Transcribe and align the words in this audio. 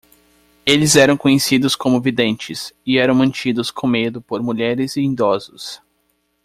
Eles 0.65 0.95
eram 0.95 1.15
conhecidos 1.15 1.75
como 1.75 2.01
videntes? 2.01 2.73
e 2.83 2.97
eram 2.97 3.13
mantidos 3.13 3.69
com 3.69 3.85
medo 3.85 4.19
por 4.19 4.41
mulheres 4.41 4.95
e 4.97 5.01
idosos. 5.03 5.79